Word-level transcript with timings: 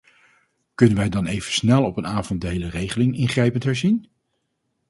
Kunnen 0.75 0.97
wij 0.97 1.09
dan 1.09 1.25
even 1.25 1.51
snel 1.51 1.83
op 1.83 1.97
een 1.97 2.07
avond 2.07 2.41
de 2.41 2.47
hele 2.47 2.69
regeling 2.69 3.15
ingrijpend 3.17 3.63
herzien? 3.63 4.07